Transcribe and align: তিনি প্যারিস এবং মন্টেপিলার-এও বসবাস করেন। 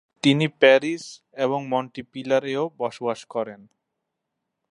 তিনি 0.23 0.45
প্যারিস 0.59 1.03
এবং 1.37 1.59
মন্টেপিলার-এও 1.67 2.65
বসবাস 2.77 3.19
করেন। 3.25 3.61